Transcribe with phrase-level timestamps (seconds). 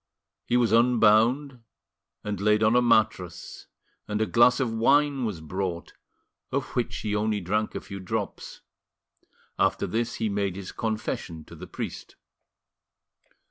[0.47, 1.61] He was unbound
[2.23, 3.67] and laid on a mattress,
[4.07, 5.93] and a glass of wine was brought,
[6.51, 8.61] of which he only drank a few drops;
[9.59, 12.15] after this, he made his confession to the priest.